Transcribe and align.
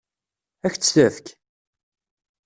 Ad 0.65 0.71
k-tt-tefk? 0.73 1.27